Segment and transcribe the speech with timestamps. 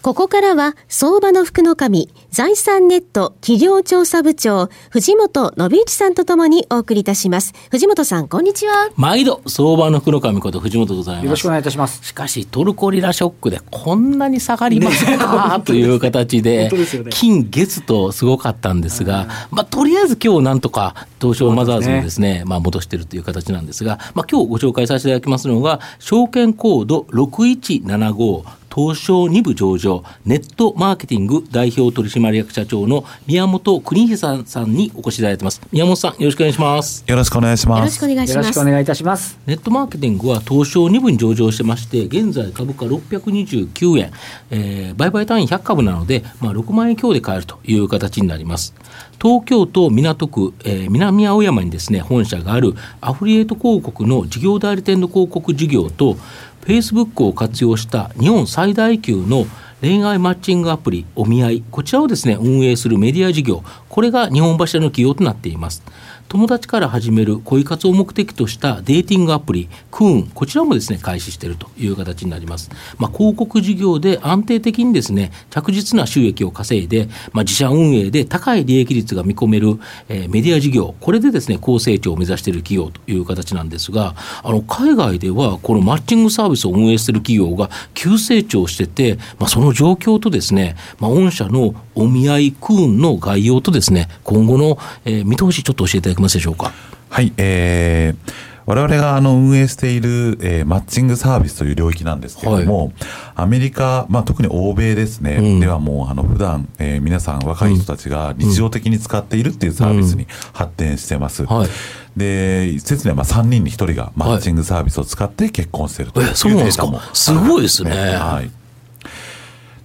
[0.00, 7.52] ここからは相場の福の神財産ネット企業調査部長藤本信之さんとともにお送りいたします。
[7.70, 8.90] 藤本さんこんにちは。
[8.94, 11.24] 毎度相場の黒神こと藤本でございます。
[11.24, 12.04] よろしくお願いいたします。
[12.04, 16.70] しかしトルコリラショックでこんなに下がりますか、 という形で
[17.10, 35.60] 金月とすごかったんですが、まあ、とりあえず今日なんとか東証マザーズもですねまあ、戻してるという形なんですが、まあ、今日ご紹介させていただきますのが証券コード6175東証2部上場ネットマーケティング代表取締役社長の宮本邦久さんにお越しいただいてます。
[35.72, 37.04] 宮本さんよろしくお願いします。
[37.06, 37.78] よろしくお願いします。
[37.78, 38.46] よろしくお願いします。
[38.46, 44.12] よろしくお願いいたしますネットマーケティングは東証2部に上場してまして現在株価629円、
[44.50, 48.74] えー、売買単位100株なので、まあ、6万円強で買えるという形になります。
[49.20, 56.16] 東京都港区、えー、南青山にですね本社があるアフリエイト広告の事業代理店の広告事業と
[56.62, 59.46] フェイスブックを活用した日本最大級の
[59.80, 61.64] 恋愛マッチングアプリお見合い。
[61.70, 63.62] こちらをですね運営するメディア事業。
[63.88, 65.82] これが日本柱の企業となっています。
[66.28, 96.72] 友達から始める恋活を目的としたデーティングアプリクーンこちらもですね開始しているという形になります、まあ、広告事業で安定的にですね着実な収益を稼いで、まあ、自社運営で高い利益率が見込める、えー、メディア事業これでですね高成長を目指している企業という形なんですがあの海外ではこのマッチングサービスを運営している企業が急成長してて、まあ、その状況とですね、まあ、御社のお見合いクーンの概要とですね今後の、えー、見通しちょっと教えていただけますでしょうか？
[97.10, 98.32] はい、えー
[98.68, 102.92] 我々があの運営している、えー、マッチングサービスという領域なんですけれども、はい、
[103.36, 111.44] アメリカ、まあ、特に欧米ですね、うん、ではもうあの普段、えー、皆さん若い人たちが日常的に使っているっていうサービスに発展してます。
[111.44, 111.68] うんうんはい、
[112.14, 117.32] で説にはまあ3人に1人がマッチングサービスを使って結婚しているというデータも、す。
[117.32, 117.90] ごいですね。
[117.90, 118.50] はい、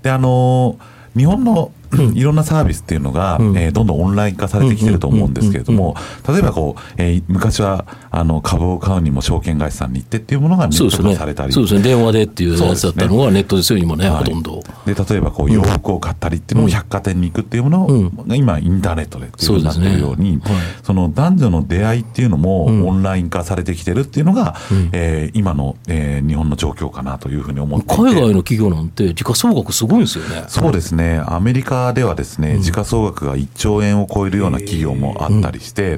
[0.02, 0.78] であの
[1.16, 1.72] 日本の
[2.16, 5.96] いろんなサービスっていうのが、うん、えー、どんどんオンライン化されてきてると思うんですけれども、
[6.28, 14.63] 例えばこう、えー、昔はあの株を買うにも証券会社さんに行ってっていうものがネット化されたりそうですね、電話でっていうやつだったのがネットですよ、今ね、はい、ほとんど。
[14.86, 20.42] で例えばこう洋服を買ったりっていうのも百貨店に行くっていうものが今、インターネットでっていうになってるように、
[20.84, 30.46] そ、の男女の出会いっていうのもオンライン化されてきてるっていうのが、うん、えー、今の、えー、日本の状況かなというふうに思って海外の企業なんて、時価総額すごいんですよね。
[30.48, 31.22] そうですね。
[31.26, 35.98] アメリカではですね、時価総額が1兆円を超えるような企業もあったりして、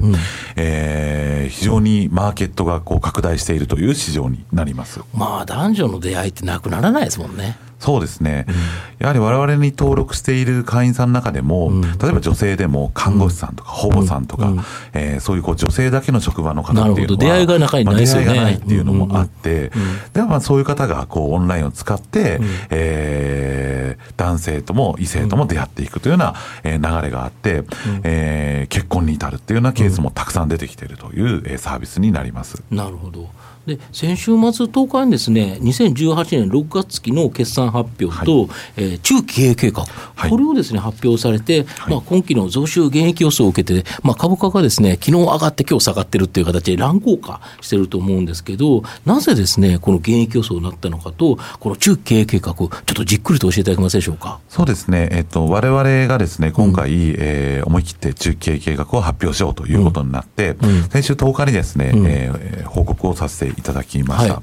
[0.56, 5.00] えー、非常にマーケットがこう拡大しているという市場になります。
[5.14, 7.56] まあ男女の出会いってなくならないですもんね。
[7.78, 8.54] そうですね、うん、
[8.98, 14.60] やはり我々に登録している会員さんの中でも、うん、例えば女性でも看護師さんとか保母さんとか、うん、
[14.94, 19.70] えー、そういうこう女性だけの職場の方っていうのは出会いがないね、まあ、出会いがないっていうのもあって、
[20.14, 23.95] ではまあそういう方がこうオンラインを使って、うん、えー、
[24.26, 27.66] 男性とも異性とも出会っていくというような、え流れがあって、うん、
[28.02, 32.62] えー、結婚に至るっていうようなケースもたくさん出てきているという、えサービスになります。
[32.70, 33.28] なるほど。
[33.66, 34.34] で先週末
[34.66, 54.40] 10日にですね2018年6月期の決算発表と、はい、えー、中期経営計画、はい、これをですね発表されて、はい、まあ、今期の増収減益予想を受けて、まあ、株価がですね昨日上がって今日下がってるっていう形で乱高下してると思うんですけどなぜですねこの減益予想になったのかとこの中期経営計画ちょっとじっくりと教えていただけますでしょうか？
[54.48, 64.34] そうですね、えっと、我々がですね今回、うん、えー、思い切って中期経営計画を発表しようということになって、うん、先週10日にですね、うん、えー、報告をさせていただきました。
[64.34, 64.42] は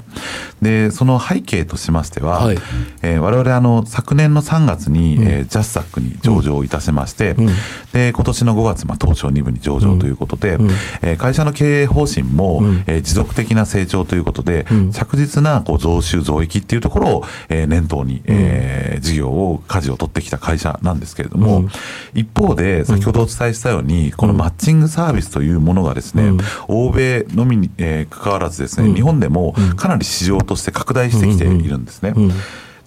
[0.62, 2.58] い、で、その背景としましては、はい、
[3.02, 7.48] えー、我々あの、昨年の3月に、うん、えー、ジャスサックに上場いたしまして、うん、
[7.94, 10.70] で、今年の5月、まあ、東証2部に上場ということで、うん、
[11.02, 21.66] えー、会社の経営方針も、うん、えー、持続的な成長ということで、うん、着実なこう増収増益っていうところを、えー、念頭に、えー、事業を、舵を取ってきた会社なんですけれども、
[22.14, 26.32] 一方で、先ほどお伝えしたように、このマッチングサービスというものがですね、
[26.68, 32.14] 欧米のみに、えー、関わらずですね、日本でもかなり市場として拡大してきているんですね。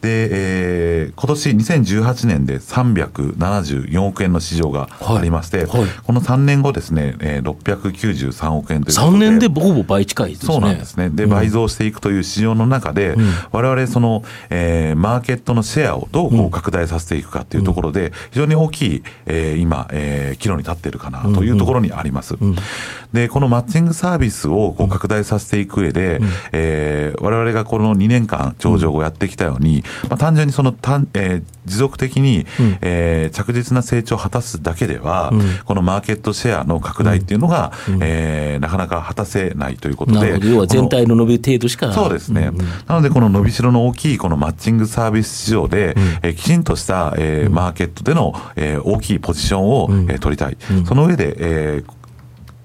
[0.07, 5.81] でで、えー、今年2018年で374億円の市場がありまして、はい。
[5.81, 9.31] はいこの3年後ですね、えー、693億円ということ3で。
[9.31, 10.53] 年でほぼ倍近いですね。
[10.53, 11.11] そうなんですね。
[11.11, 13.17] で、倍増していくという市場の中で、
[13.51, 22.37] 我々その、えーマーケットのシェアをどうこう拡大させていくかっていうところで、非常に大きい、えー今、えー岐路に立っているかなというところにあります。
[23.13, 26.21] で、このマッチングサービスをこう拡大させていく上で、
[26.53, 32.47] えー我々がこの2年間上場をやってきたように、まあ、単純にその単、えー持続的に、
[32.81, 35.33] えー着実な成長を果たすだけでは、
[35.65, 40.39] このマーケットシェアの拡大っていうのが、えーなかなか果たせないということで。
[40.49, 41.93] 要は全体の伸び程度しか。
[41.93, 42.51] そうですね、
[42.87, 50.57] なので、この伸びしろの大きいこのマッチングサービス市場で、えーきちんとした、えーマーケットでの、えー大きいポジションを、えー取りたい、
[50.87, 51.97] その上で、えー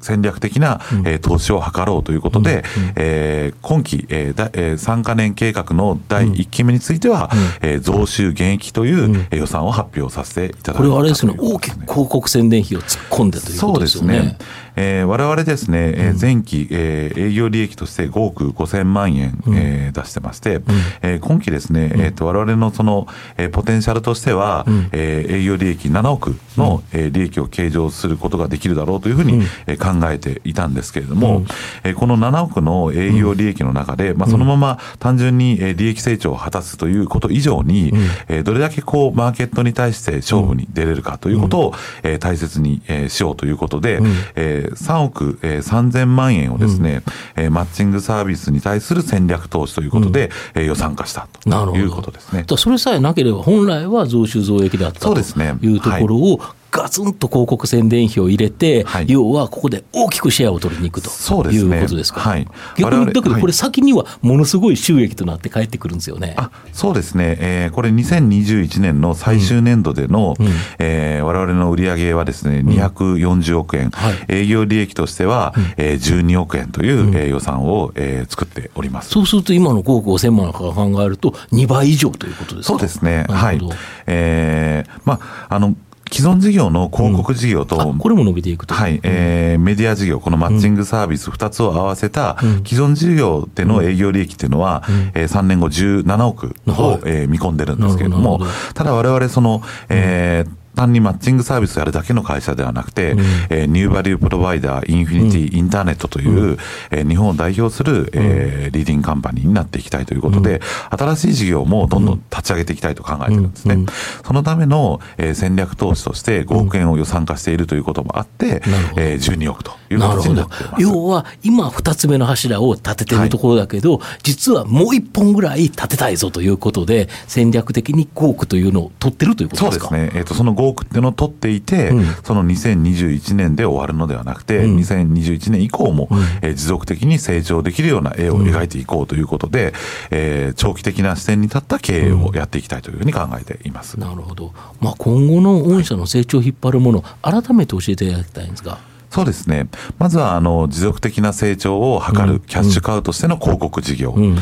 [0.01, 2.63] 戦略的な、えー投資を図ろうということで、
[2.95, 7.29] えー今期、えーだえー3カ年計画の第1期目については、
[7.61, 14.13] えー増収減益という、えー予算を発表させていただきましたこれはあれですね、大きく広告宣伝費を突っ込んでということですよね。
[14.13, 14.37] そうですね。
[14.77, 20.61] えー我々ですね、えー前期、えー営業利益として5億5000万円、えー出してまして、
[21.01, 23.07] えー今期ですね、えーと我々のその、
[23.37, 31.43] えーポテンシャルとしては、えー営業利益7億の、えー利益を計上することができるだろうというふうに、えー考えていたんですけれども、
[31.83, 37.91] えーこの7億の営業利益の中で、まあ、そのまま単純にえー利益成長を果たすということ以上に、
[38.27, 41.73] えーどれだけこうマーケットに対して勝負に出れるかということを、
[42.03, 43.99] えー大切に、えーしようということで、
[44.35, 47.01] えー3億、えー3000万円をですね、
[47.35, 51.27] えーマッチングサービスに対する戦略投資ということで、えー予算化した。
[51.43, 52.45] ということですね。
[52.57, 56.39] それさえなければ、本来は増収増益だったというところを、
[56.71, 59.05] ガツンと広告宣伝費を入れて、はい。
[59.09, 61.09] 要はここで大きくシェアを取りに行くと
[61.51, 62.21] いうことですか？
[62.21, 62.47] はい。
[62.77, 63.53] 逆に、だけどこれはい。
[63.53, 66.33] 先にはものすごい収益となって帰ってくるんですよね。
[66.37, 70.35] あそうですね、えーこれ2021年の最終年度での、
[70.79, 74.13] えー我々の売上はですね、240億円、はい。
[74.29, 79.09] 営業利益としては、えー12億円という、えー予算を、えー作っております。
[79.09, 82.73] そうすると今の5億5000万から考えると2倍以上ということですか？
[82.73, 83.25] そうですね。
[83.27, 83.59] なはい。
[84.07, 85.75] えーまあ、あの、
[86.11, 88.73] 既存事業の広告事業と、あこれも伸びていくと。
[88.73, 97.01] はい、えーメディア事業、このマッチングサービス2つを合わせた既存事業での営業利益っていうのは、えー3年後17億を、はい。
[97.05, 103.15] えー見込んでるんですけれどもどなるほ、ただ我々その、えー単にマッチングサービスをやるだけの会社ではなくて、
[103.49, 106.57] えー New Value Provider、インフィニティ、インターネットという、
[106.91, 113.85] えー日本を代表する、えーリーディングカンパニーになっていきたいということで、新しい事業もどんどん立ち上げていきたいと考えてるんですね。
[114.25, 118.61] そのための、えー戦略投資として5億円を予算化しているということもあって、
[118.95, 120.67] えー12億という形になってい。
[120.67, 120.81] ます。
[120.81, 129.87] 要は、今2つ目の柱を立ててるところだけど、実はもう1本ぐらい立てたいぞということで、戦略的に5億というのを取ってるということでか？
[129.89, 130.19] そうですすね。
[130.19, 136.07] えっ、と、その5億っていうのを取っていて、うんその2021年で終わるのではなくて、うん2021年以降も、
[136.41, 139.73] えー持続的に成長できるような絵を描いていこうということで、
[140.11, 143.99] えー長期的な視点に立った経営をやっていきたいというふうに考えています。
[143.99, 144.53] なるほど。
[144.79, 148.77] まあ、今後の御社の成長を引っ張るもの、改めて教えていただきたいんですが。
[149.09, 149.67] そうですね。
[149.99, 154.11] まずは、あの、持続的な成長を図るキャッシュカウとしての広告事業。
[154.11, 154.37] ん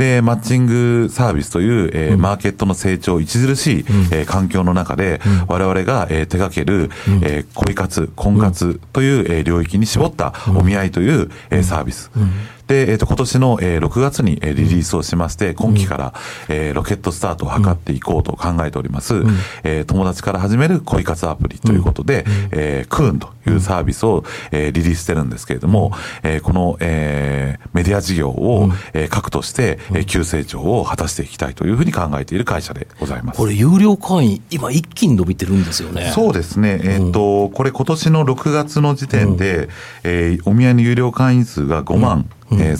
[0.00, 6.90] で、マッチングサービスという、えーマーケットの成長著しい、えー環境の中で、我々が、えー手掛ける、
[7.22, 12.10] えー恋活、婚活という、えー領域に絞ったお見合いという、えーサービス。
[12.70, 16.14] で、えっ、と、今年の、えー6月に、えーリリースをしまして、今期から、
[16.48, 19.14] えーロケットスタートを図っていこうと考えております、
[19.64, 24.22] えー友達から始める恋活アプリということで、えークーンというサービスを、
[24.52, 25.90] えーリリースしてるんですけれども、
[26.22, 33.36] えーこの、えーメディア事業を、えー核として、えー急成長を果たしていきたいというふうに考えている会社でございます。
[33.38, 36.12] これ、有料会員、今一気に伸びてるんですよね。
[36.14, 39.68] そうですね、えっ、と、これ今年の6月の時点で、
[40.04, 42.76] えーお見合いの有料会員数が5万、えー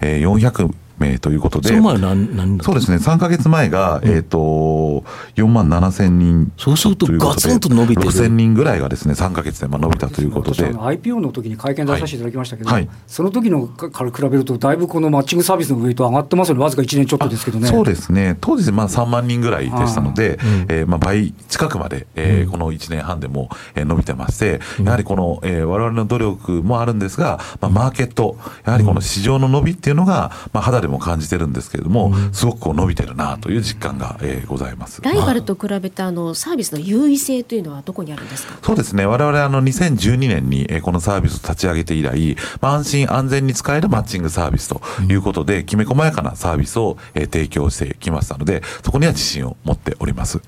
[0.00, 5.04] 3400名ということで、その前は何、何だったそうですね、3か月前が、えっ、と、
[5.36, 6.52] 4万7千人。
[6.56, 8.08] そうするとガツンと伸びてる。
[8.10, 10.72] 6千人ぐらいがですね、3か月でまあ伸びたということで。
[10.72, 12.88] IPO の時に会見出させていただきましたけど、はい。
[13.06, 17.68] その時のから比べると、だいぶこのマッチングサービスのウェイト上がってますよね、わずか1年ちょっとですけどね。
[17.68, 20.38] そうですね、当時まあ3万人ぐらいでしたので、
[20.68, 35.02] えーまあ倍近くまで、えーこの1年半でも、えー伸びてまして、やはりこの、えー我々の努力もあるんですが、まあ、マーケット、やはりこの市場の伸びっていうのが、まあ、肌ででも感じてるんですけれども、すごくこう伸びてるなという実感が、えー、ございます。
[35.02, 38.54] ライバルと比べてあのサービスの優位性というのはどこにあるんですか？
[38.62, 39.04] そうですね。
[39.04, 50.40] 我々あの2012年にえーこのサービスを立ち上げて以来、まあ、安心安全に使えるマッチングサービスということで、きめ細やかなサービスをえー提供してきましたので、そこには自信を持っております。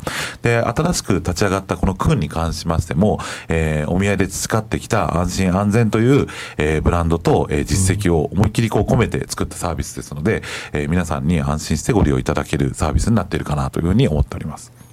[0.42, 3.18] で、新しく立ち上がったこのクーンに関しましても、
[3.49, 6.26] えーお見合いで培ってきた安心安全という、
[6.59, 10.42] えーブランドと、えー実績を思いっきりこう込めて作ったサービスですので、で
[10.73, 14.88] えー皆さんに安心してご利用いただけるサービスになっているかなというふうに思っております。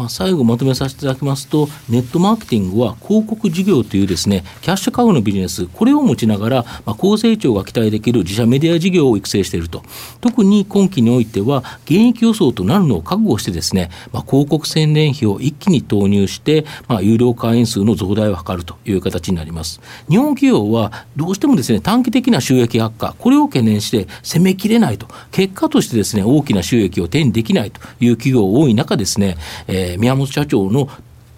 [0.00, 9.82] まあ、最後まとめさせていただきますと、ネットマーケティングは広告事業というですね、キャッシュカウのビジネス、これを持ちながら、まあ、高成長が期待できる自社メディア事業を育成していると。
[10.22, 19.82] 特に今期においては、現役予想となるのを覚悟してですね、まあ、広告宣伝費を一気に投入して、まあ、有料会員数の増大を図るという形になります。
[20.08, 25.08] 日本企業はどうしてもですね、短期的な収益悪化、これを懸念して攻めきれないと。
[25.30, 29.36] 結果としてですね、大きな収益を手にできないという企業多い中ですね、
[29.68, 30.88] えー宮本社長の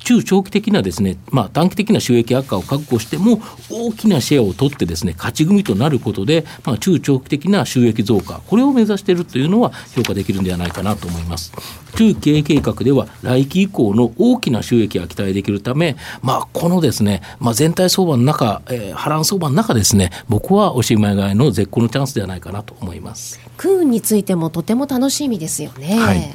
[0.05, 3.41] 中長期的なですね、まあ、短期的な収益悪化を覚悟しても、
[3.71, 11.53] 大きなシェアを取ってですね、勝ち組となることで、まあ、中長期的な収益増加、これを目指しているというのは評価できるんではないかなと思います。
[11.97, 23.41] 中期経営計画では、来期以降の大きな収益が期待できるため、まあ、このですね、まあ、全体相場の中、えー波乱相場の中ですね、僕はおしまい買いの絶好のチャンスではないかなと思います。
[23.57, 25.97] クーンについてもとても楽しみですよね。
[25.99, 26.35] はい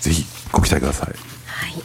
[0.00, 1.35] ぜひご期待ください。
[1.66, 1.82] はい。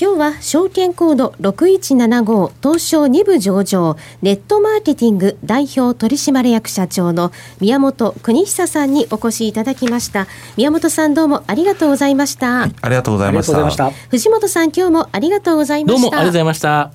[0.00, 14.00] 今日は証券コード6175東証2部上場ネットマーケティング代表取締役社長の宮本邦久さんにお越しいただきました宮本さんどうもありがとうございました、ありがとうござありがいましたとうございまし。
[14.00, 14.08] た。
[14.08, 16.92] 藤本さん今日もありがとうございまどうしたもありがとうございました。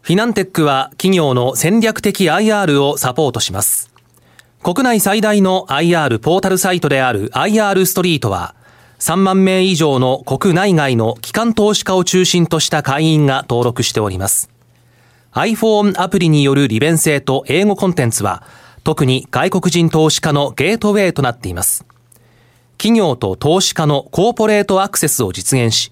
[0.00, 3.90] フィナンテックは企業の戦略的 IR をサポートします。
[4.62, 8.55] 国内最大の IR ポータルサイトである IR ストリートは、
[8.98, 14.50] 3万名以上の国内外の機関投資家を中心とした会員が登録しております。
[15.32, 18.42] iPhone アプリによる利便性と英語コンテンツは、
[18.84, 21.84] 特に外国人投資家のゲートウェイとなっています。
[22.78, 25.90] 企業と投資家のコーポレートアクセスを実現し、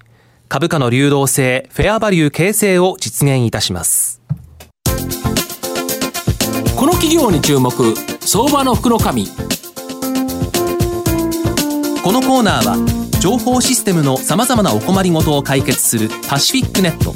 [0.48, 4.22] 株価の流動性、フェアバリュー形成を実現いたします。
[6.76, 7.72] この企業に注目、
[8.20, 9.26] 相場の福の神。
[12.04, 17.14] このコーナーは情報システムのさまざまなお困りごとを解決するパシフィックネット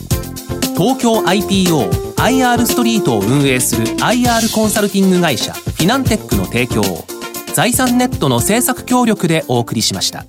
[0.83, 7.04] 東京 IPO IR ストリートを運営する IR コンサルティング会社フィナンテックの提供を
[7.52, 10.25] 財産ネットの制作協力でお送りしました。